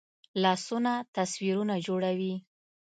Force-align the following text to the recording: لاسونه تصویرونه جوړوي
لاسونه 0.43 0.93
تصویرونه 1.15 1.75
جوړوي 1.87 2.33